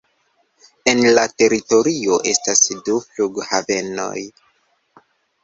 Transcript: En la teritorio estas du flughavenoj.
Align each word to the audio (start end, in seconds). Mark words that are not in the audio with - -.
En 0.93 1.01
la 1.17 1.25
teritorio 1.41 2.17
estas 2.31 2.65
du 2.89 2.97
flughavenoj. 3.05 4.17